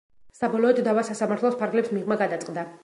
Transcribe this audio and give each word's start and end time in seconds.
საბოლოოდ, 0.37 0.81
დავა 0.89 1.03
სასამართლოს 1.11 1.59
ფარგლებს 1.61 1.97
მიღმა 1.99 2.23
გადაწყდა. 2.25 2.69